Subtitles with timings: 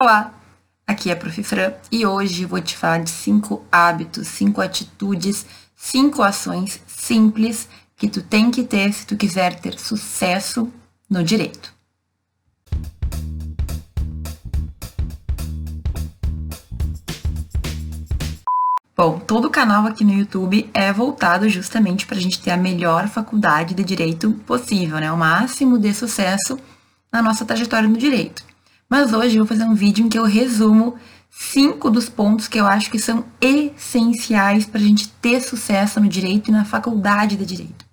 [0.00, 0.32] Olá,
[0.86, 1.42] aqui é a Prof.
[1.42, 8.08] Fran e hoje vou te falar de cinco hábitos, cinco atitudes, cinco ações simples que
[8.08, 10.72] tu tem que ter se tu quiser ter sucesso
[11.10, 11.74] no direito.
[18.96, 22.56] Bom, todo o canal aqui no YouTube é voltado justamente para a gente ter a
[22.56, 25.10] melhor faculdade de direito possível, né?
[25.10, 26.56] O máximo de sucesso
[27.12, 28.47] na nossa trajetória no direito.
[28.88, 30.96] Mas hoje eu vou fazer um vídeo em que eu resumo
[31.30, 36.08] cinco dos pontos que eu acho que são essenciais para a gente ter sucesso no
[36.08, 37.84] direito e na faculdade de direito.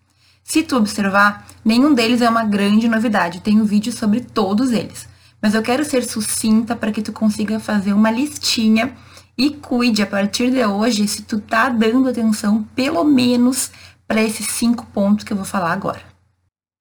[0.42, 3.40] Se tu observar, nenhum deles é uma grande novidade.
[3.40, 5.08] Eu tenho vídeo sobre todos eles.
[5.42, 8.94] Mas eu quero ser sucinta para que tu consiga fazer uma listinha
[9.38, 13.70] e cuide a partir de hoje se tu tá dando atenção pelo menos
[14.08, 16.02] para esses cinco pontos que eu vou falar agora.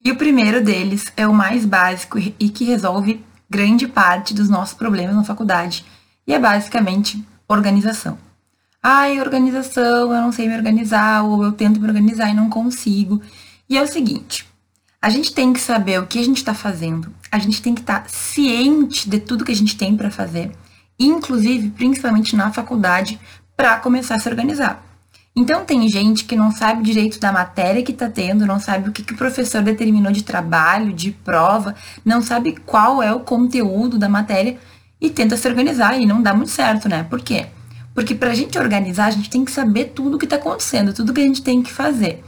[0.04, 4.74] E o primeiro deles é o mais básico e que resolve grande parte dos nossos
[4.74, 5.84] problemas na faculdade.
[6.26, 8.18] E é basicamente organização.
[8.82, 13.20] Ai, organização, eu não sei me organizar, ou eu tento me organizar e não consigo.
[13.68, 14.46] E é o seguinte:
[15.00, 17.80] a gente tem que saber o que a gente está fazendo, a gente tem que
[17.80, 20.52] estar tá ciente de tudo que a gente tem para fazer,
[20.98, 23.18] inclusive, principalmente na faculdade,
[23.56, 24.82] para começar a se organizar.
[25.36, 28.92] Então tem gente que não sabe direito da matéria que está tendo, não sabe o
[28.92, 33.98] que, que o professor determinou de trabalho, de prova, não sabe qual é o conteúdo
[33.98, 34.56] da matéria
[35.00, 37.02] e tenta se organizar e não dá muito certo, né?
[37.02, 37.46] Por quê?
[37.92, 40.94] Porque para a gente organizar, a gente tem que saber tudo o que está acontecendo,
[40.94, 42.24] tudo que a gente tem que fazer.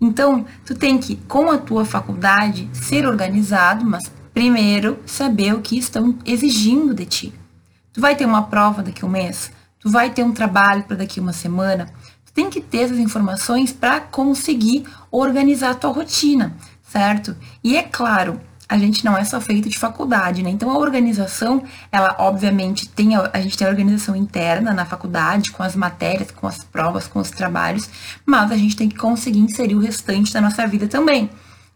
[0.00, 5.76] Então, tu tem que, com a tua faculdade, ser organizado, mas primeiro saber o que
[5.76, 7.34] estão exigindo de ti.
[7.92, 10.98] Tu vai ter uma prova daqui a um mês, tu vai ter um trabalho para
[10.98, 11.88] daqui a uma semana,
[12.38, 16.56] tem que ter essas informações para conseguir organizar a tua rotina,
[16.88, 17.36] certo?
[17.64, 20.48] E é claro, a gente não é só feito de faculdade, né?
[20.48, 25.50] Então a organização, ela obviamente tem a, a, gente tem a organização interna na faculdade,
[25.50, 27.90] com as matérias, com as provas, com os trabalhos,
[28.24, 31.28] mas a gente tem que conseguir inserir o restante da nossa vida também.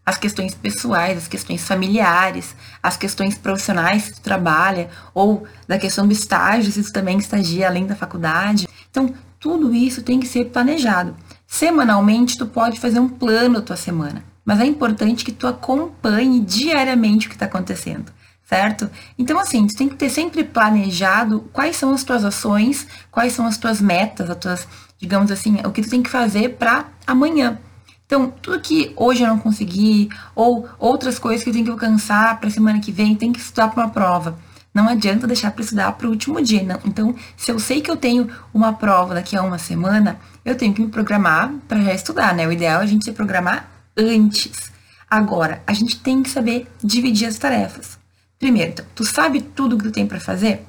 [0.07, 6.07] As questões pessoais, as questões familiares, as questões profissionais que tu trabalha, ou da questão
[6.07, 8.69] do estágio, se tu também estagia além da faculdade.
[8.89, 11.17] Então, tudo isso tem que ser planejado.
[11.49, 16.41] Semanalmente, tu pode fazer um plano da tua semana, mas é importante que tu acompanhe
[16.41, 18.13] diariamente o que está acontecendo,
[18.45, 18.89] certo?
[19.19, 23.45] Então, assim, tu tem que ter sempre planejado quais são as tuas ações, quais são
[23.45, 27.59] as tuas metas, as tuas, digamos assim, o que tu tem que fazer para amanhã.
[28.07, 32.39] Então, tudo que hoje eu não consegui, ou outras coisas que eu tenho que alcançar
[32.39, 34.39] para semana que vem, tem que estudar para uma prova
[34.75, 36.63] não adianta deixar para estudar para o último dia.
[36.63, 36.81] Não.
[36.85, 40.73] Então, se eu sei que eu tenho uma prova daqui a uma semana, eu tenho
[40.73, 42.47] que me programar para já estudar, né?
[42.47, 44.73] O ideal é a gente se programar antes.
[45.11, 47.99] Agora, a gente tem que saber dividir as tarefas.
[48.39, 50.67] Primeiro, então, tu sabe tudo que tu tem para fazer?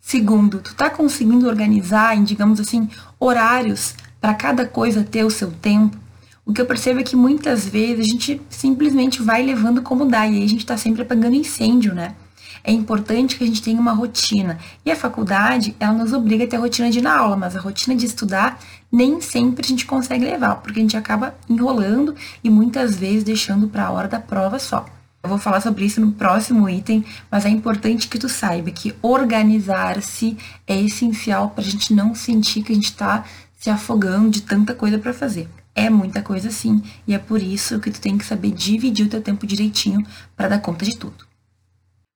[0.00, 5.52] Segundo, tu tá conseguindo organizar em, digamos assim, horários para cada coisa ter o seu
[5.52, 5.96] tempo?
[6.44, 10.26] O que eu percebo é que muitas vezes a gente simplesmente vai levando como dá
[10.26, 12.16] e aí a gente tá sempre apagando incêndio, né?
[12.64, 14.58] É importante que a gente tenha uma rotina.
[14.84, 17.56] E a faculdade, ela nos obriga a ter a rotina de ir na aula, mas
[17.56, 18.58] a rotina de estudar
[18.90, 23.68] nem sempre a gente consegue levar, porque a gente acaba enrolando e muitas vezes deixando
[23.68, 24.84] para a hora da prova só.
[25.22, 28.94] Eu vou falar sobre isso no próximo item, mas é importante que tu saiba que
[29.02, 33.24] organizar-se é essencial para a gente não sentir que a gente está
[33.58, 35.46] se afogando de tanta coisa para fazer.
[35.74, 39.10] É muita coisa sim, e é por isso que tu tem que saber dividir o
[39.10, 40.04] teu tempo direitinho
[40.34, 41.29] para dar conta de tudo.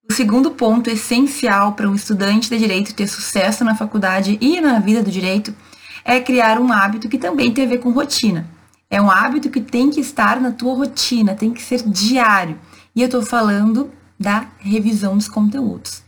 [0.08, 4.78] O segundo ponto essencial para um estudante de direito ter sucesso na faculdade e na
[4.78, 5.54] vida do direito
[6.04, 8.46] é criar um hábito que também tem a ver com rotina.
[8.90, 12.58] É um hábito que tem que estar na tua rotina, tem que ser diário.
[12.94, 16.02] E eu estou falando da revisão dos conteúdos.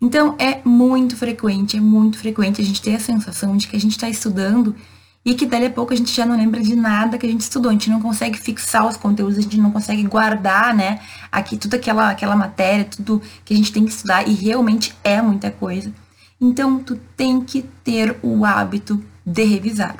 [0.00, 3.80] Então, é muito frequente, é muito frequente a gente ter a sensação de que a
[3.80, 4.74] gente está estudando
[5.24, 7.40] e que dali a pouco a gente já não lembra de nada que a gente
[7.40, 11.00] estudou, a gente não consegue fixar os conteúdos, a gente não consegue guardar, né,
[11.32, 15.22] aqui tudo aquela, aquela matéria, tudo que a gente tem que estudar, e realmente é
[15.22, 15.92] muita coisa.
[16.40, 19.96] Então, tu tem que ter o hábito de revisar.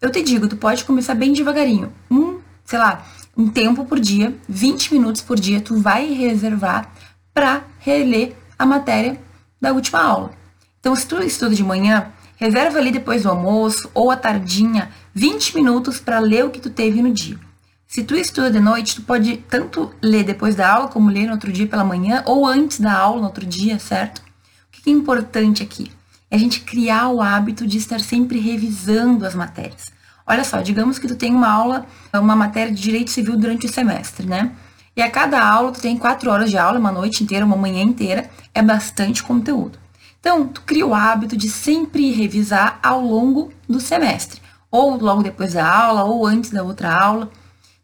[0.00, 3.06] Eu te digo, tu pode começar bem devagarinho, um, sei lá,
[3.36, 6.92] um tempo por dia, 20 minutos por dia, tu vai reservar
[7.32, 9.18] para reler a matéria
[9.60, 10.32] da última aula.
[10.78, 15.56] Então, se tu estuda de manhã, Reserva ali depois do almoço ou à tardinha 20
[15.56, 17.36] minutos para ler o que tu teve no dia.
[17.84, 21.32] Se tu estuda de noite, tu pode tanto ler depois da aula como ler no
[21.32, 24.18] outro dia pela manhã ou antes da aula no outro dia, certo?
[24.20, 25.90] O que é importante aqui?
[26.30, 29.90] É a gente criar o hábito de estar sempre revisando as matérias.
[30.24, 33.68] Olha só, digamos que tu tem uma aula, uma matéria de direito civil durante o
[33.68, 34.52] semestre, né?
[34.94, 37.82] E a cada aula tu tem quatro horas de aula, uma noite inteira, uma manhã
[37.82, 39.76] inteira, é bastante conteúdo.
[40.20, 45.52] Então, tu cria o hábito de sempre revisar ao longo do semestre, ou logo depois
[45.52, 47.30] da aula, ou antes da outra aula.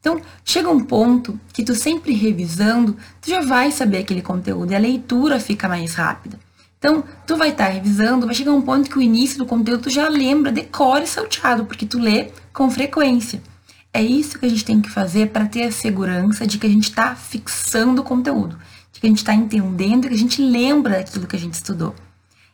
[0.01, 4.75] Então, chega um ponto que tu sempre revisando, tu já vai saber aquele conteúdo e
[4.75, 6.39] a leitura fica mais rápida.
[6.79, 9.85] Então, tu vai estar tá revisando, vai chegar um ponto que o início do conteúdo
[9.85, 13.43] tu já lembra, decora e salteado, porque tu lê com frequência.
[13.91, 16.71] É isso que a gente tem que fazer para ter a segurança de que a
[16.71, 18.59] gente está fixando o conteúdo,
[18.93, 21.55] de que a gente está entendendo e que a gente lembra daquilo que a gente
[21.55, 21.95] estudou.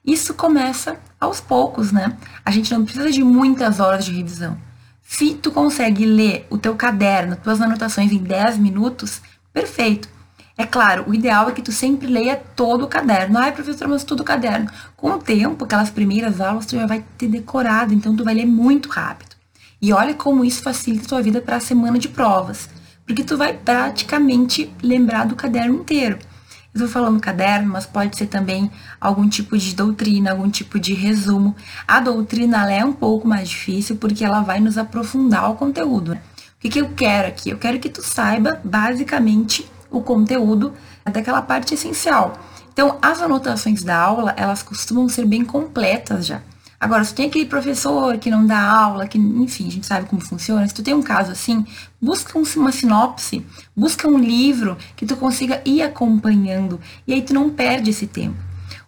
[0.04, 2.16] Isso começa aos poucos, né?
[2.44, 4.56] A gente não precisa de muitas horas de revisão.
[5.02, 9.20] Se tu consegue ler o teu caderno, tuas anotações em 10 minutos,
[9.52, 10.08] perfeito.
[10.56, 13.38] É claro, o ideal é que tu sempre leia todo o caderno.
[13.38, 14.70] Ai, professor, mas todo o caderno.
[14.96, 18.46] Com o tempo, aquelas primeiras aulas, tu já vai ter decorado, então tu vai ler
[18.46, 19.36] muito rápido.
[19.80, 22.68] E olha como isso facilita a tua vida para a semana de provas,
[23.06, 26.18] porque tu vai praticamente lembrar do caderno inteiro.
[26.72, 28.70] Estou falando caderno, mas pode ser também
[29.00, 31.54] algum tipo de doutrina, algum tipo de resumo.
[31.86, 36.12] A doutrina é um pouco mais difícil porque ela vai nos aprofundar o conteúdo.
[36.12, 36.22] Né?
[36.56, 37.50] O que, que eu quero aqui?
[37.50, 40.72] Eu quero que tu saiba basicamente o conteúdo
[41.04, 42.38] daquela parte essencial.
[42.72, 46.40] Então, as anotações da aula, elas costumam ser bem completas já.
[46.80, 50.22] Agora, se tem aquele professor que não dá aula, que, enfim, a gente sabe como
[50.22, 51.62] funciona, se tu tem um caso assim,
[52.00, 53.44] busca uma sinopse,
[53.76, 58.38] busca um livro que tu consiga ir acompanhando, e aí tu não perde esse tempo.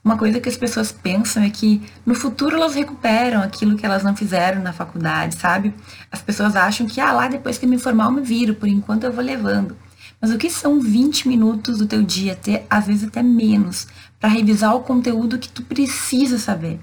[0.02, 4.02] Uma coisa que as pessoas pensam é que no futuro elas recuperam aquilo que elas
[4.02, 5.74] não fizeram na faculdade, sabe?
[6.10, 8.68] As pessoas acham que, ah, lá depois que eu me formar eu me viro, por
[8.68, 9.76] enquanto eu vou levando.
[10.18, 13.86] Mas o que são 20 minutos do teu dia, até, às vezes até menos,
[14.18, 16.80] para revisar o conteúdo que tu precisa saber?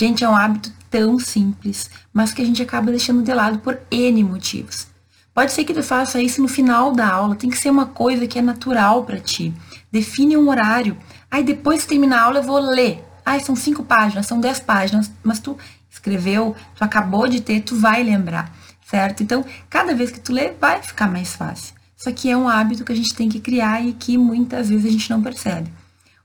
[0.00, 3.78] Gente, é um hábito tão simples, mas que a gente acaba deixando de lado por
[3.90, 4.86] N motivos.
[5.34, 8.26] Pode ser que tu faça isso no final da aula, tem que ser uma coisa
[8.26, 9.52] que é natural para ti.
[9.92, 10.96] Define um horário.
[11.30, 13.04] Aí depois que terminar a aula eu vou ler.
[13.26, 15.58] Ai, são cinco páginas, são dez páginas, mas tu
[15.90, 18.50] escreveu, tu acabou de ter, tu vai lembrar,
[18.86, 19.22] certo?
[19.22, 21.74] Então, cada vez que tu lê, vai ficar mais fácil.
[21.94, 24.86] Isso aqui é um hábito que a gente tem que criar e que muitas vezes
[24.86, 25.70] a gente não percebe.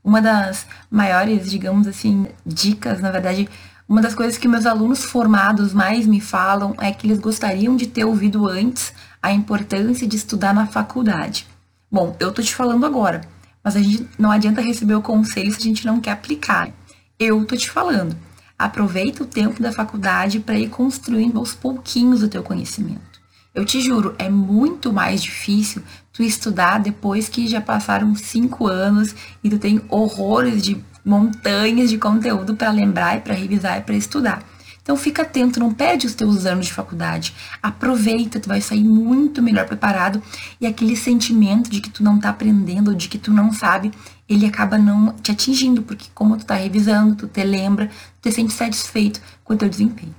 [0.05, 3.49] Uma das maiores, digamos assim, dicas, na verdade,
[3.89, 7.87] uma das coisas que meus alunos formados mais me falam é que eles gostariam de
[7.87, 11.47] ter ouvido antes a importância de estudar na faculdade.
[11.91, 13.21] Bom, eu tô te falando agora,
[13.63, 16.69] mas a gente não adianta receber o conselho se a gente não quer aplicar.
[17.17, 18.15] Eu tô te falando.
[18.59, 23.14] Aproveita o tempo da faculdade para ir construindo aos pouquinhos o teu conhecimento.
[23.55, 25.81] Eu te juro, é muito mais difícil
[26.11, 31.97] tu estudar depois que já passaram cinco anos e tu tem horrores de montanhas de
[31.97, 34.43] conteúdo para lembrar e para revisar e para estudar.
[34.83, 37.33] Então fica atento, não perde os teus anos de faculdade.
[37.63, 40.21] Aproveita, tu vai sair muito melhor preparado
[40.59, 43.89] e aquele sentimento de que tu não tá aprendendo, de que tu não sabe,
[44.27, 48.35] ele acaba não te atingindo, porque como tu tá revisando, tu te lembra, tu te
[48.35, 50.13] sente satisfeito com o teu desempenho.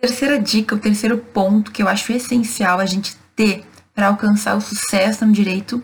[0.00, 4.60] Terceira dica, o terceiro ponto que eu acho essencial a gente ter para alcançar o
[4.60, 5.82] sucesso no direito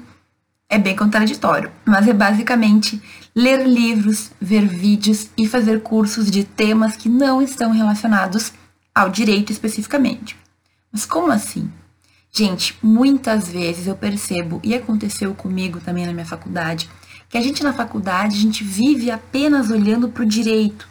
[0.71, 3.01] é bem contraditório, mas é basicamente
[3.35, 8.55] ler livros, ver vídeos e fazer cursos de temas que não estão relacionados
[8.95, 10.35] ao direito especificamente.
[10.91, 11.71] Mas como assim?
[12.33, 16.89] Gente, muitas vezes eu percebo, e aconteceu comigo também na minha faculdade,
[17.29, 20.89] que a gente na faculdade, a gente vive apenas olhando para o direito,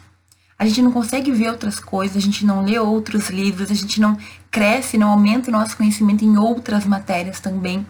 [0.58, 4.00] a gente não consegue ver outras coisas, a gente não lê outros livros, a gente
[4.00, 4.16] não
[4.50, 7.86] cresce, não aumenta o nosso conhecimento em outras matérias também.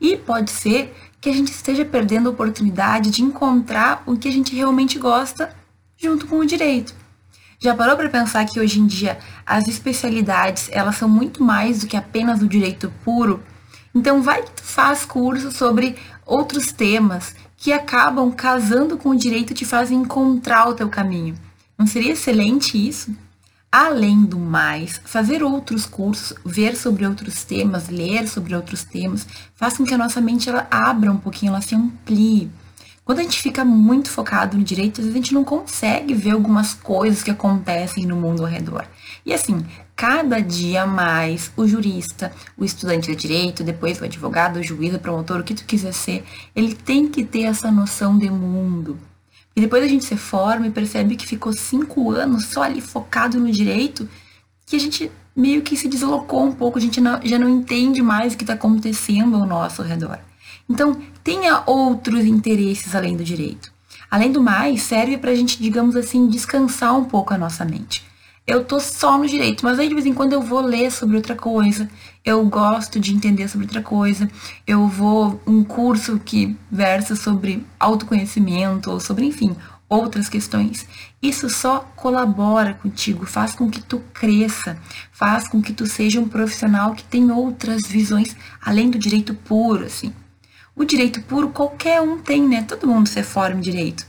[0.00, 4.32] E pode ser que a gente esteja perdendo a oportunidade de encontrar o que a
[4.32, 5.54] gente realmente gosta
[5.96, 6.94] junto com o direito.
[7.62, 11.86] Já parou para pensar que hoje em dia as especialidades, elas são muito mais do
[11.86, 13.42] que apenas o direito puro?
[13.94, 19.50] Então vai que tu faz curso sobre outros temas que acabam casando com o direito
[19.50, 21.34] e te fazem encontrar o teu caminho.
[21.80, 23.16] Não seria excelente isso?
[23.72, 29.78] Além do mais, fazer outros cursos, ver sobre outros temas, ler sobre outros temas, faz
[29.78, 32.50] com que a nossa mente ela abra um pouquinho, ela se amplie.
[33.02, 36.32] Quando a gente fica muito focado no direito, às vezes a gente não consegue ver
[36.32, 38.86] algumas coisas que acontecem no mundo ao redor.
[39.24, 39.64] E assim,
[39.96, 44.98] cada dia mais o jurista, o estudante de direito, depois o advogado, o juiz, o
[44.98, 48.98] promotor, o que tu quiser ser, ele tem que ter essa noção de mundo.
[49.60, 53.38] E depois a gente se forma e percebe que ficou cinco anos só ali focado
[53.38, 54.08] no direito,
[54.64, 58.00] que a gente meio que se deslocou um pouco, a gente não, já não entende
[58.00, 60.18] mais o que está acontecendo ao nosso redor.
[60.66, 63.70] Então, tenha outros interesses além do direito.
[64.10, 68.09] Além do mais, serve para a gente, digamos assim, descansar um pouco a nossa mente
[68.50, 71.16] eu tô só no direito, mas aí de vez em quando eu vou ler sobre
[71.16, 71.88] outra coisa,
[72.24, 74.28] eu gosto de entender sobre outra coisa,
[74.66, 79.54] eu vou um curso que versa sobre autoconhecimento ou sobre, enfim,
[79.88, 80.84] outras questões.
[81.22, 84.76] Isso só colabora contigo, faz com que tu cresça,
[85.12, 89.84] faz com que tu seja um profissional que tem outras visões além do direito puro,
[89.84, 90.12] assim.
[90.74, 92.62] O direito puro qualquer um tem, né?
[92.62, 94.04] Todo mundo se forma em direito.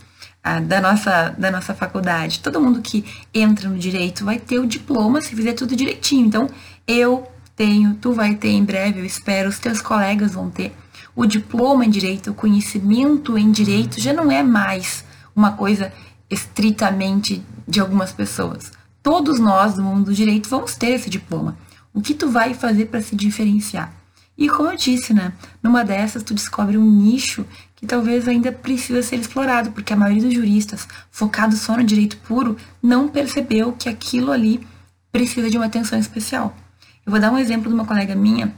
[0.68, 2.40] Da nossa, da nossa faculdade.
[2.40, 6.26] Todo mundo que entra no direito vai ter o diploma se fizer tudo direitinho.
[6.26, 6.50] Então,
[6.88, 10.76] eu tenho, tu vai ter em breve, eu espero, os teus colegas vão ter.
[11.16, 15.06] O diploma em direito, o conhecimento em direito já não é mais
[15.36, 15.94] uma coisa
[16.30, 18.72] estritamente de algumas pessoas.
[19.04, 21.58] Todos nós do mundo do direito vamos ter esse diploma.
[21.94, 23.94] O que tu vai fazer para se diferenciar?
[24.38, 27.46] E como eu disse, né, numa dessas tu descobre um nicho
[27.82, 32.16] que talvez ainda precisa ser explorado, porque a maioria dos juristas, focados só no direito
[32.18, 34.66] puro, não percebeu que aquilo ali
[35.12, 36.56] precisa de uma atenção especial.
[37.04, 38.54] Eu vou dar um exemplo de uma colega minha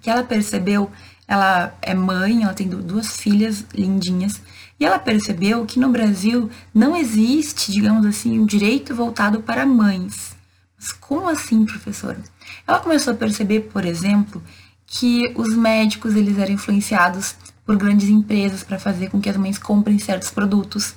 [0.00, 0.90] que ela percebeu,
[1.28, 4.40] ela é mãe, ela tem duas filhas lindinhas,
[4.80, 10.34] e ela percebeu que no Brasil não existe, digamos assim, um direito voltado para mães.
[10.78, 12.18] Mas como assim, professora?
[12.66, 14.42] Ela começou a perceber, por exemplo,
[14.86, 19.58] que os médicos eles eram influenciados por grandes empresas para fazer com que as mães
[19.58, 20.94] comprem certos produtos.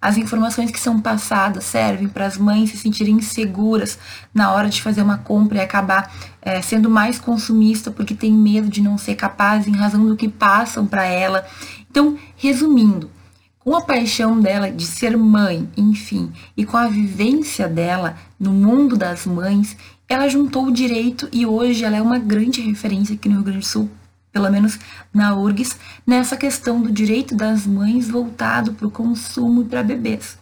[0.00, 3.98] As informações que são passadas servem para as mães se sentirem seguras
[4.34, 8.68] na hora de fazer uma compra e acabar é, sendo mais consumista porque tem medo
[8.68, 11.46] de não ser capaz em razão do que passam para ela.
[11.90, 13.10] Então, resumindo,
[13.58, 18.98] com a paixão dela de ser mãe, enfim, e com a vivência dela no mundo
[18.98, 19.74] das mães,
[20.06, 23.60] ela juntou o direito e hoje ela é uma grande referência aqui no Rio Grande
[23.60, 23.90] do Sul,
[24.34, 24.80] pelo menos
[25.12, 30.36] na URGS, nessa questão do direito das mães voltado para o consumo e para bebês.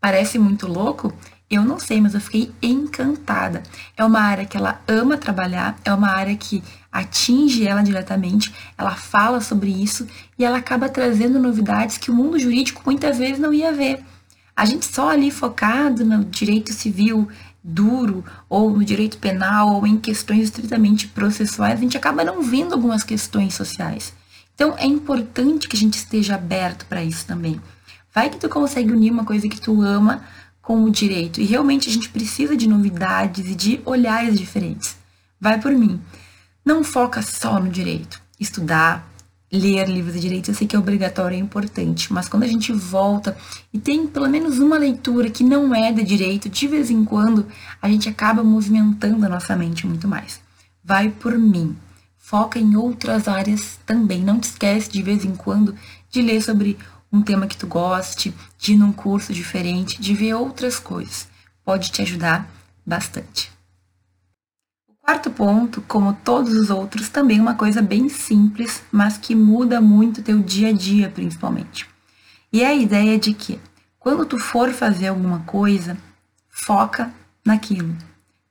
[0.00, 1.12] Parece muito louco?
[1.50, 3.62] Eu não sei, mas eu fiquei encantada.
[3.94, 8.96] É uma área que ela ama trabalhar, é uma área que atinge ela diretamente, ela
[8.96, 13.52] fala sobre isso e ela acaba trazendo novidades que o mundo jurídico muitas vezes não
[13.52, 14.02] ia ver.
[14.56, 17.28] A gente só ali focado no direito civil
[17.66, 22.72] duro ou no direito penal ou em questões estritamente processuais, a gente acaba não vendo
[22.72, 24.12] algumas questões sociais.
[24.54, 27.60] Então é importante que a gente esteja aberto para isso também.
[28.14, 30.24] Vai que tu consegue unir uma coisa que tu ama
[30.62, 34.96] com o direito e realmente a gente precisa de novidades e de olhares diferentes.
[35.40, 36.00] Vai por mim.
[36.64, 38.22] Não foca só no direito.
[38.40, 39.06] Estudar,
[39.52, 42.72] ler livros de direito, eu sei que é obrigatório, é importante, mas quando a gente
[42.72, 43.36] volta
[43.72, 47.46] e tem pelo menos uma leitura que não é de direito, de vez em quando
[47.80, 50.40] a gente acaba movimentando a nossa mente muito mais.
[50.82, 51.76] Vai por mim.
[52.18, 54.20] Foca em outras áreas também.
[54.20, 55.74] Não te esquece de vez em quando
[56.10, 56.76] de ler sobre
[57.12, 61.28] um tema que tu goste, de ir num curso diferente, de ver outras coisas.
[61.64, 62.50] Pode te ajudar
[62.84, 63.55] bastante.
[65.06, 70.20] Quarto ponto, como todos os outros, também uma coisa bem simples, mas que muda muito
[70.20, 71.88] teu dia a dia, principalmente.
[72.52, 73.60] E é a ideia de que
[74.00, 75.96] quando tu for fazer alguma coisa,
[76.48, 77.12] foca
[77.44, 77.96] naquilo.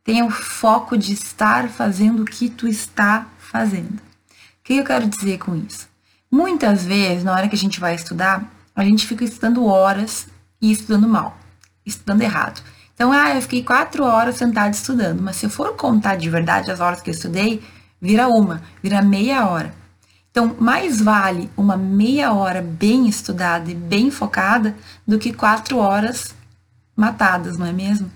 [0.02, 3.98] Tenha o foco de estar fazendo o que tu está fazendo.
[3.98, 5.90] O que eu quero dizer com isso?
[6.32, 10.30] Muitas vezes, na hora que a gente vai estudar, a gente fica estudando horas
[10.62, 11.38] e estudando mal,
[11.86, 12.64] estudando errado.
[12.96, 16.72] Então, ah, eu fiquei quatro horas sentada estudando, mas se eu for contar de verdade
[16.72, 17.62] as horas que eu estudei,
[18.02, 19.76] vira uma, vira meia hora.
[20.32, 24.76] Então, mais vale uma meia hora bem estudada e bem focada
[25.06, 26.34] do que quatro horas
[26.96, 28.10] matadas, não é mesmo?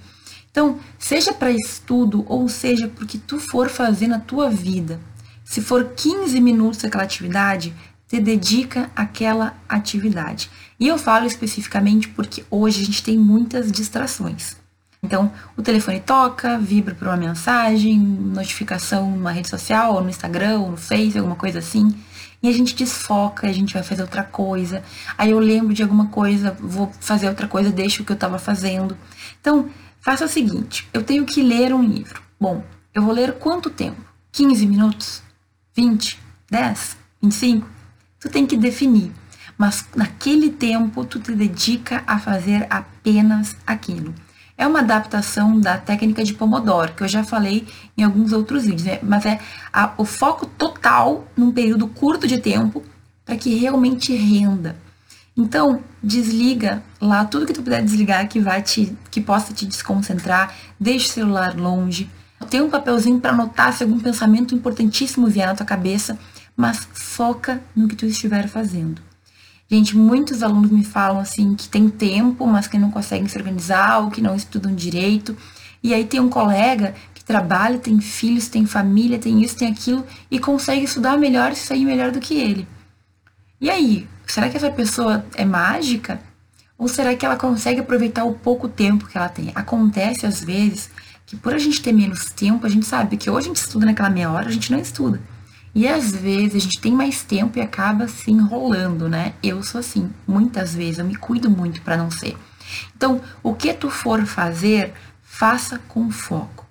[0.49, 4.99] Então, seja para estudo ou seja porque tu for fazer na tua vida,
[5.43, 7.73] se for 15 minutos aquela atividade,
[8.07, 10.49] te dedica àquela atividade.
[10.79, 14.57] E eu falo especificamente porque hoje a gente tem muitas distrações.
[15.01, 20.59] Então, o telefone toca, vibra para uma mensagem, notificação numa rede social, ou no Instagram,
[20.59, 21.95] ou no Face, alguma coisa assim.
[22.43, 24.83] E a gente desfoca, a gente vai fazer outra coisa.
[25.17, 28.37] Aí eu lembro de alguma coisa, vou fazer outra coisa, deixo o que eu estava
[28.37, 28.97] fazendo.
[29.39, 29.69] Então,
[30.01, 32.21] faça o seguinte: eu tenho que ler um livro.
[32.39, 32.63] Bom,
[32.93, 34.01] eu vou ler quanto tempo?
[34.31, 35.21] 15 minutos?
[35.75, 36.19] 20?
[36.49, 36.97] 10?
[37.21, 37.69] 25?
[38.19, 39.11] Tu tem que definir.
[39.57, 44.13] Mas naquele tempo, tu te dedica a fazer apenas aquilo
[44.59, 47.65] é uma adaptação da técnica de Pomodoro, que eu já falei
[47.97, 48.99] em alguns outros vídeos, né?
[49.01, 49.39] mas é
[49.71, 52.83] a, o foco total num período curto de tempo
[53.25, 54.75] para que realmente renda.
[55.35, 60.53] Então, desliga lá tudo que tu puder desligar que vai te que possa te desconcentrar,
[60.77, 62.09] deixe o celular longe.
[62.49, 66.19] Tem um papelzinho para anotar se algum pensamento importantíssimo vier na tua cabeça,
[66.57, 69.08] mas foca no que tu estiver fazendo.
[69.71, 73.99] Gente, muitos alunos me falam assim que tem tempo, mas que não conseguem se organizar
[73.99, 75.37] ou que não estudam direito.
[75.83, 80.03] E aí tem um colega que trabalha, tem filhos, tem família, tem isso, tem aquilo
[80.31, 82.67] e consegue estudar melhor e sair melhor do que ele.
[83.61, 86.19] E aí, será que essa pessoa é mágica?
[86.75, 89.51] Ou será que ela consegue aproveitar o pouco tempo que ela tem?
[89.53, 90.89] Acontece às vezes
[91.27, 93.85] que por a gente ter menos tempo, a gente sabe que ou a gente estuda
[93.85, 95.21] naquela meia hora, a gente não estuda.
[95.73, 99.33] E às vezes a gente tem mais tempo e acaba se enrolando, né?
[99.41, 102.35] Eu sou assim, muitas vezes eu me cuido muito para não ser.
[102.95, 106.65] Então, o que tu for fazer, faça com foco.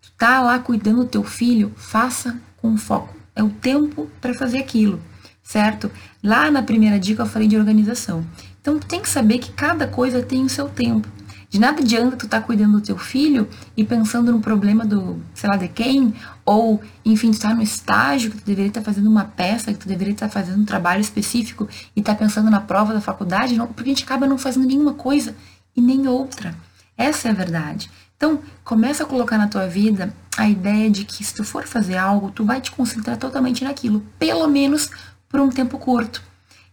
[0.00, 3.14] Tu tá lá cuidando do teu filho, faça com foco.
[3.34, 5.00] É o tempo para fazer aquilo,
[5.42, 5.90] certo?
[6.22, 8.26] Lá na primeira dica eu falei de organização.
[8.60, 11.08] Então, tu tem que saber que cada coisa tem o seu tempo.
[11.50, 15.20] De nada adianta tu estar tá cuidando do teu filho e pensando no problema do,
[15.34, 16.14] sei lá, de quem,
[16.44, 19.78] ou, enfim, tu tá no estágio que tu deveria estar tá fazendo uma peça, que
[19.78, 23.56] tu deveria estar tá fazendo um trabalho específico e tá pensando na prova da faculdade,
[23.56, 25.34] não, porque a gente acaba não fazendo nenhuma coisa
[25.74, 26.54] e nem outra.
[26.96, 27.90] Essa é a verdade.
[28.16, 31.96] Então, começa a colocar na tua vida a ideia de que se tu for fazer
[31.96, 34.90] algo, tu vai te concentrar totalmente naquilo, pelo menos
[35.28, 36.28] por um tempo curto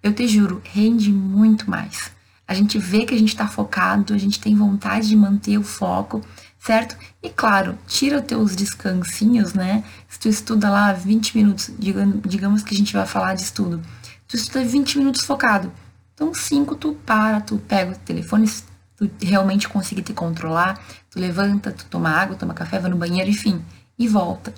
[0.06, 2.12] eu te juro, rende muito mais.
[2.48, 5.64] A gente vê que a gente está focado, a gente tem vontade de manter o
[5.64, 6.22] foco,
[6.60, 6.96] certo?
[7.22, 9.84] E claro, tira os teus descansinhos, né?
[10.08, 13.82] Se tu estuda lá 20 minutos, digamos que a gente vai falar de estudo,
[14.28, 15.72] tu estuda 20 minutos focado.
[16.14, 18.50] Então, 5 tu para, tu pega o telefone,
[18.96, 23.30] tu realmente conseguir te controlar, tu levanta, tu toma água, toma café, vai no banheiro,
[23.30, 23.62] enfim,
[24.00, 24.54] e volta.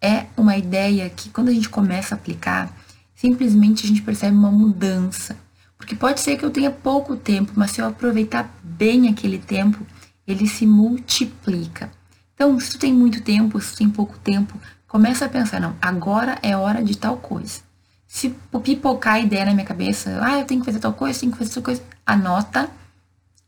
[0.00, 2.74] É uma ideia que quando a gente começa a aplicar,
[3.14, 5.36] simplesmente a gente percebe uma mudança.
[5.76, 9.84] Porque pode ser que eu tenha pouco tempo, mas se eu aproveitar bem aquele tempo,
[10.26, 11.90] ele se multiplica.
[12.34, 15.76] Então, se tu tem muito tempo, se tu tem pouco tempo, começa a pensar, não,
[15.80, 17.60] agora é hora de tal coisa.
[18.06, 21.32] Se pipocar a ideia na minha cabeça, ah, eu tenho que fazer tal coisa, tenho
[21.32, 22.70] que fazer tal coisa, anota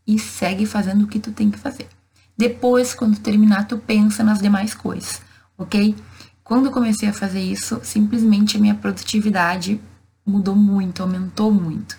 [0.06, 1.88] e segue fazendo o que tu tem que fazer.
[2.36, 5.22] Depois, quando terminar, tu pensa nas demais coisas,
[5.56, 5.96] ok?
[6.44, 9.80] Quando eu comecei a fazer isso, simplesmente a minha produtividade
[10.24, 11.96] mudou muito, aumentou muito.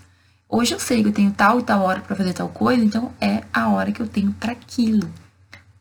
[0.49, 3.11] Hoje eu sei que eu tenho tal e tal hora para fazer tal coisa, então
[3.19, 5.09] é a hora que eu tenho para aquilo.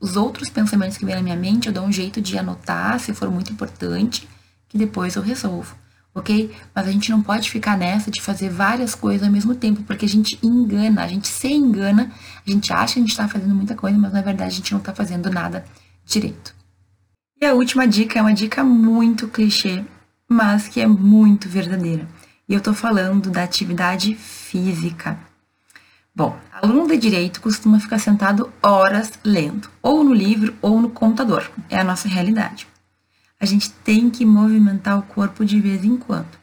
[0.00, 3.14] Os outros pensamentos que vêm na minha mente, eu dou um jeito de anotar, se
[3.14, 4.28] for muito importante,
[4.68, 5.76] que depois eu resolvo,
[6.12, 6.50] ok?
[6.74, 10.04] Mas a gente não pode ficar nessa de fazer várias coisas ao mesmo tempo, porque
[10.04, 12.10] a gente engana, a gente se engana,
[12.44, 14.72] a gente acha que a gente está fazendo muita coisa, mas na verdade a gente
[14.72, 15.64] não está fazendo nada
[16.04, 16.54] direito.
[17.40, 19.84] E a última dica é uma dica muito clichê,
[20.28, 22.08] mas que é muito verdadeira.
[22.48, 25.18] E eu tô falando da atividade física.
[26.14, 31.50] Bom, aluno de direito costuma ficar sentado horas lendo, ou no livro ou no computador.
[31.68, 32.66] É a nossa realidade.
[33.40, 36.38] A gente tem que movimentar o corpo de vez em quando.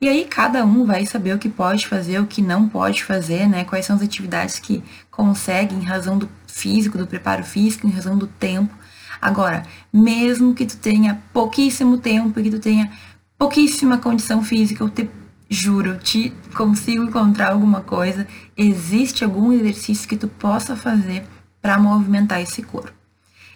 [0.00, 3.48] E aí cada um vai saber o que pode fazer, o que não pode fazer,
[3.48, 3.64] né?
[3.64, 8.16] Quais são as atividades que consegue em razão do físico, do preparo físico, em razão
[8.16, 8.72] do tempo.
[9.20, 12.90] Agora, mesmo que tu tenha pouquíssimo tempo, que tu tenha
[13.36, 15.10] pouquíssima condição física, eu te
[15.48, 21.26] juro, te consigo encontrar alguma coisa, existe algum exercício que tu possa fazer
[21.60, 22.92] para movimentar esse corpo.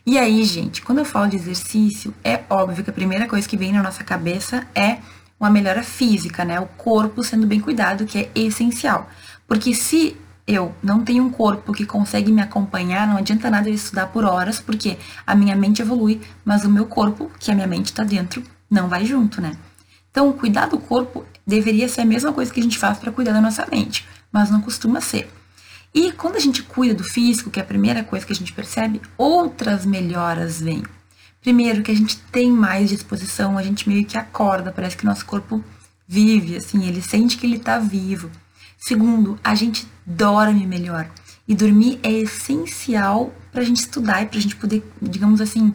[0.04, 3.56] E aí, gente, quando eu falo de exercício, é óbvio que a primeira coisa que
[3.56, 4.98] vem na nossa cabeça é
[5.38, 6.58] uma melhora física, né?
[6.58, 9.08] O corpo sendo bem cuidado, que é essencial.
[9.46, 13.74] Porque se eu não tenho um corpo que consegue me acompanhar, não adianta nada eu
[13.74, 17.66] estudar por horas, porque a minha mente evolui, mas o meu corpo, que a minha
[17.66, 19.56] mente está dentro, não vai junto, né?
[20.10, 23.32] Então, cuidar do corpo deveria ser a mesma coisa que a gente faz para cuidar
[23.32, 25.30] da nossa mente, mas não costuma ser.
[25.94, 28.52] E quando a gente cuida do físico, que é a primeira coisa que a gente
[28.52, 30.82] percebe, outras melhoras vêm.
[31.42, 35.26] Primeiro, que a gente tem mais disposição, a gente meio que acorda, parece que nosso
[35.26, 35.62] corpo
[36.06, 38.30] vive, assim, ele sente que ele está vivo.
[38.78, 41.10] Segundo, a gente dorme melhor.
[41.46, 45.74] E dormir é essencial para a gente estudar e para a gente poder, digamos assim,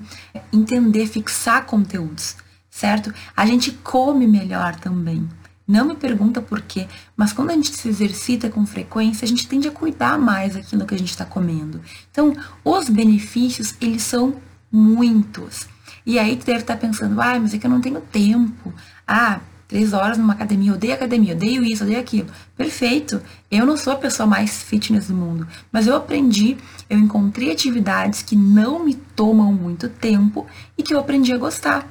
[0.52, 2.38] entender, fixar conteúdos,
[2.70, 3.14] certo?
[3.36, 5.28] A gente come melhor também.
[5.68, 9.48] Não me pergunta por quê, mas quando a gente se exercita com frequência, a gente
[9.48, 11.82] tende a cuidar mais daquilo que a gente está comendo.
[12.10, 14.36] Então, os benefícios, eles são
[14.72, 15.68] muitos.
[16.06, 18.74] E aí tu deve estar tá pensando, ah, mas é que eu não tenho tempo.
[19.06, 22.30] Ah, três horas numa academia, odeio academia, odeio isso, odeio aquilo.
[22.56, 23.22] Perfeito.
[23.52, 26.56] Eu não sou a pessoa mais fitness do mundo, mas eu aprendi,
[26.90, 31.86] eu encontrei atividades que não me tomam muito tempo e que eu aprendi a gostar,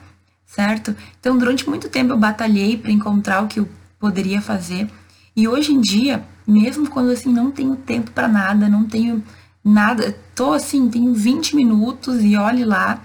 [0.57, 0.97] certo?
[1.21, 4.89] Então, durante muito tempo eu batalhei para encontrar o que eu poderia fazer.
[5.37, 9.23] E hoje em dia, mesmo quando assim não tenho tempo para nada, não tenho
[9.63, 13.05] nada, tô assim, tenho 20 minutos e olhe lá,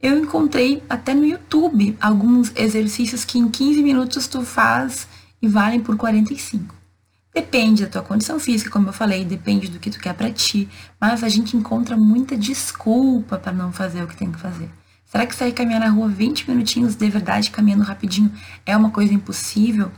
[0.00, 5.06] eu encontrei até no YouTube alguns exercícios que em 15 minutos tu faz
[5.42, 6.74] e valem por 45.
[7.34, 10.66] Depende da tua condição física, como eu falei, depende do que tu quer para ti,
[10.98, 14.79] mas a gente encontra muita desculpa para não fazer o que tem que fazer.
[15.10, 18.32] Será que sair caminhar na rua 20 minutinhos de verdade, caminhando rapidinho,
[18.64, 19.90] é uma coisa impossível?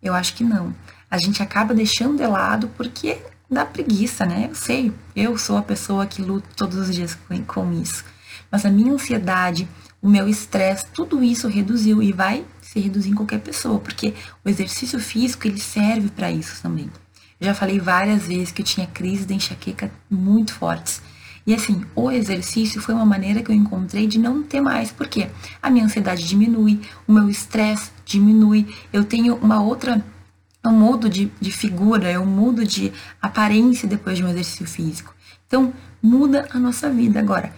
[0.00, 0.72] Eu acho que não.
[1.10, 3.18] A gente acaba deixando de lado porque
[3.50, 4.46] dá preguiça, né?
[4.48, 8.04] Eu sei, eu sou a pessoa que luta todos os dias com, com isso.
[8.52, 9.68] Mas a minha ansiedade,
[10.00, 14.48] o meu estresse, tudo isso reduziu e vai se reduzir em qualquer pessoa, porque o
[14.48, 16.88] exercício físico ele serve para isso também.
[17.40, 21.02] Eu já falei várias vezes que eu tinha crises de enxaqueca muito fortes.
[21.46, 25.28] E assim, o exercício foi uma maneira que eu encontrei de não ter mais, porque
[25.60, 30.04] a minha ansiedade diminui, o meu estresse diminui, eu tenho uma outra.
[30.64, 35.12] Eu mudo de, de figura, eu mudo de aparência depois de um exercício físico.
[35.46, 37.18] Então, muda a nossa vida.
[37.18, 37.52] Agora,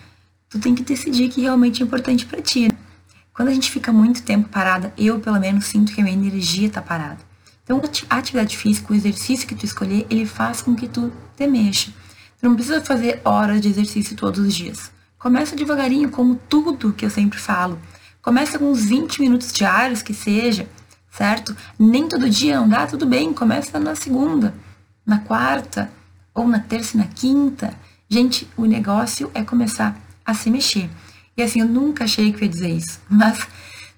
[0.48, 2.68] tu tem que decidir que realmente é importante para ti.
[2.68, 2.78] Né?
[3.34, 6.70] Quando a gente fica muito tempo parada, eu pelo menos sinto que a minha energia
[6.70, 7.18] tá parada.
[7.62, 11.46] Então, a atividade física, o exercício que tu escolher, ele faz com que tu te
[11.46, 11.90] mexa.
[12.44, 14.90] Não precisa fazer horas de exercício todos os dias.
[15.18, 17.78] Começa devagarinho, como tudo que eu sempre falo.
[18.20, 20.68] Começa com uns 20 minutos diários que seja,
[21.10, 21.56] certo?
[21.78, 23.32] Nem todo dia não dá, tudo bem.
[23.32, 24.54] Começa na segunda,
[25.06, 25.90] na quarta,
[26.34, 27.72] ou na terça e na quinta.
[28.10, 30.90] Gente, o negócio é começar a se mexer.
[31.34, 33.48] E assim, eu nunca achei que ia dizer isso, mas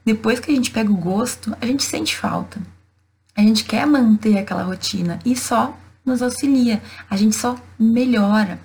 [0.05, 2.61] depois que a gente pega o gosto, a gente sente falta.
[3.35, 8.61] A gente quer manter aquela rotina e só nos auxilia, a gente só melhora,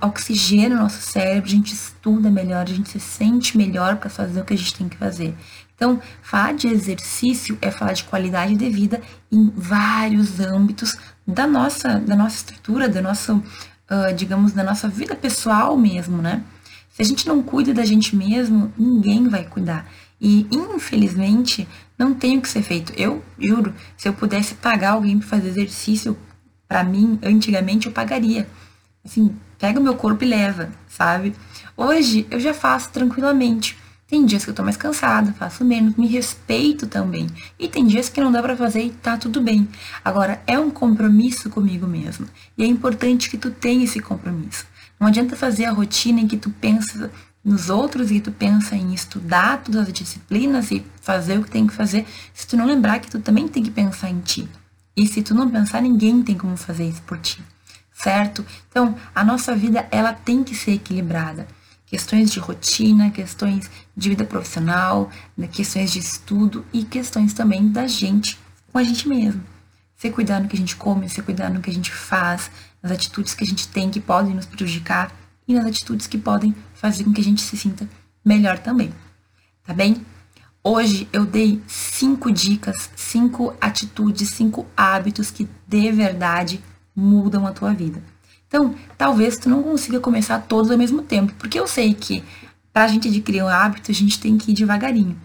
[0.00, 4.40] oxigena o nosso cérebro, a gente estuda melhor, a gente se sente melhor para fazer
[4.40, 5.34] o que a gente tem que fazer.
[5.74, 11.98] Então, falar de exercício é falar de qualidade de vida em vários âmbitos da nossa,
[11.98, 13.42] da nossa estrutura, da nossa, uh,
[14.16, 16.44] digamos, da nossa vida pessoal mesmo, né?
[16.90, 19.84] Se a gente não cuida da gente mesmo, ninguém vai cuidar.
[20.20, 21.66] E, infelizmente,
[21.98, 22.92] não tem o que ser feito.
[22.96, 26.16] Eu juro, se eu pudesse pagar alguém para fazer exercício,
[26.68, 28.48] para mim, antigamente eu pagaria.
[29.04, 31.34] Assim, pega o meu corpo e leva, sabe?
[31.76, 33.76] Hoje eu já faço tranquilamente.
[34.06, 37.26] Tem dias que eu tô mais cansada, faço menos, me respeito também.
[37.58, 39.68] E tem dias que não dá para fazer e tá tudo bem.
[40.04, 42.26] Agora, é um compromisso comigo mesmo.
[42.56, 44.66] E é importante que tu tenha esse compromisso.
[45.00, 47.10] Não adianta fazer a rotina em que tu pensa
[47.44, 51.66] nos outros e tu pensa em estudar todas as disciplinas e fazer o que tem
[51.66, 54.48] que fazer, se tu não lembrar que tu também tem que pensar em ti.
[54.96, 57.42] E se tu não pensar, ninguém tem como fazer isso por ti.
[57.92, 58.44] Certo?
[58.68, 61.46] Então, a nossa vida, ela tem que ser equilibrada.
[61.86, 67.86] Questões de rotina, questões de vida profissional, né, questões de estudo e questões também da
[67.86, 68.38] gente
[68.72, 69.42] com a gente mesmo.
[69.96, 72.50] Ser cuidar no que a gente come, ser cuidar no que a gente faz,
[72.82, 75.12] nas atitudes que a gente tem que podem nos prejudicar
[75.46, 77.88] e nas atitudes que podem fazer com que a gente se sinta
[78.24, 78.92] melhor também.
[79.64, 80.04] Tá bem?
[80.66, 86.58] Hoje eu dei cinco dicas, cinco atitudes, cinco hábitos que de verdade
[86.96, 88.02] mudam a tua vida.
[88.48, 92.24] Então, talvez tu não consiga começar todos ao mesmo tempo, porque eu sei que
[92.72, 95.20] para a gente adquirir um hábito, a gente tem que ir devagarinho.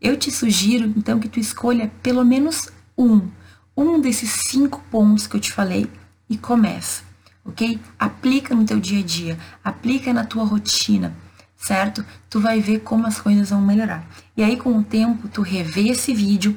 [0.00, 3.28] Eu te sugiro, então, que tu escolha pelo menos um,
[3.76, 5.86] um desses cinco pontos que eu te falei
[6.30, 7.02] e começa,
[7.44, 7.78] ok?
[7.98, 11.14] Aplica no teu dia a dia, aplica na tua rotina,
[11.58, 12.04] certo?
[12.30, 14.08] Tu vai ver como as coisas vão melhorar.
[14.36, 16.56] E aí, com o tempo, tu revê esse vídeo,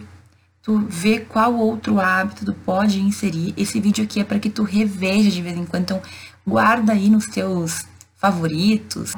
[0.61, 3.53] tu vê qual outro hábito tu pode inserir.
[3.57, 6.01] Esse vídeo aqui é para que tu reveja de vez em quando, então
[6.47, 7.85] guarda aí nos teus
[8.15, 9.13] favoritos,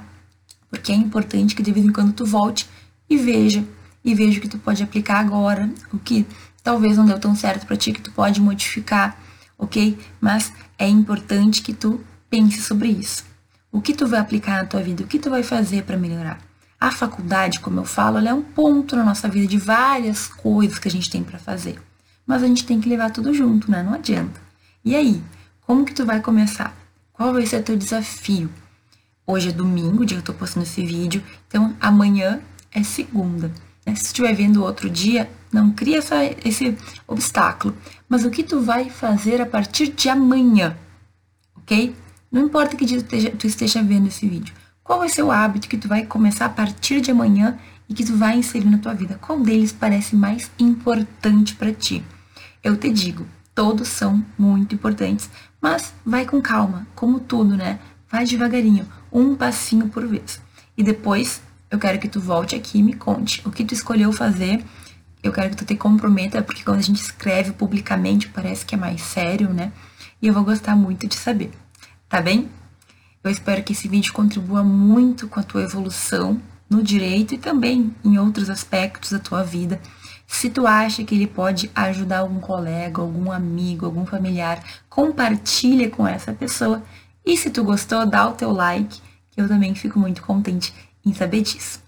[0.69, 2.67] porque é importante que de vez em quando tu volte
[3.09, 3.63] e veja,
[4.03, 6.25] e veja o que tu pode aplicar agora, o que
[6.63, 9.17] talvez não deu tão certo para ti, que tu pode modificar
[9.57, 9.97] ok?
[10.19, 13.25] Mas é importante que tu pense sobre isso.
[13.73, 15.03] O que tu vai aplicar na tua vida?
[15.03, 16.39] O que tu vai fazer para melhorar?
[16.79, 20.77] A faculdade, como eu falo, ela é um ponto na nossa vida de várias coisas
[20.77, 21.81] que a gente tem para fazer.
[22.23, 23.81] Mas a gente tem que levar tudo junto, né?
[23.81, 24.39] Não adianta.
[24.85, 25.23] E aí,
[25.61, 26.77] como que tu vai começar?
[27.11, 28.47] Qual vai ser o teu desafio?
[29.25, 33.51] Hoje é domingo, dia que eu tô postando esse vídeo, então amanhã é segunda.
[33.87, 37.75] Se estiver vendo outro dia, não cria essa, esse obstáculo.
[38.07, 40.77] Mas o que tu vai fazer a partir de amanhã,
[41.57, 41.95] ok?
[42.33, 44.55] Não importa que dia tu esteja, tu esteja vendo esse vídeo.
[44.83, 48.03] Qual vai ser o hábito que tu vai começar a partir de amanhã e que
[48.03, 49.19] tu vai inserir na tua vida?
[49.21, 52.03] Qual deles parece mais importante para ti?
[52.63, 55.29] Eu te digo, todos são muito importantes,
[55.61, 57.79] mas vai com calma, como tudo, né?
[58.09, 60.41] Vai devagarinho, um passinho por vez.
[60.75, 64.11] E depois eu quero que tu volte aqui e me conte o que tu escolheu
[64.11, 64.65] fazer
[65.23, 68.77] eu quero que tu te comprometa, porque quando a gente escreve publicamente parece que é
[68.77, 69.71] mais sério, né?
[70.21, 71.49] E eu vou gostar muito de saber,
[72.13, 72.47] tá bem?
[73.23, 77.91] Eu espero que esse vídeo contribua muito com a tua evolução no direito e também
[78.05, 79.81] em outros aspectos da tua vida.
[80.27, 86.07] Se tu acha que ele pode ajudar algum colega, algum amigo, algum familiar, compartilha com
[86.07, 86.83] essa pessoa.
[87.25, 90.71] E se tu gostou, dá o teu like, que eu também fico muito contente
[91.03, 91.81] em saber disso.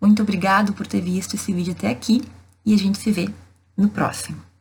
[0.00, 2.20] Muito obrigado por ter visto esse vídeo até aqui
[2.66, 3.28] e a gente se vê
[3.76, 4.51] no próximo.